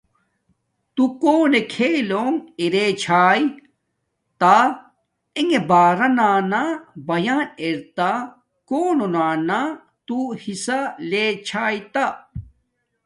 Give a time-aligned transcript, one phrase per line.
[0.95, 3.41] تو کونے کیھلونݣ ارے چھاݵ
[4.39, 4.55] تا
[5.37, 6.61] انݣ بارانا
[7.07, 8.11] بیان ارے تا
[8.69, 9.07] کونو
[9.49, 9.59] نا
[10.07, 10.79] تو حصہ
[11.09, 12.05] لے چھاݵ تہ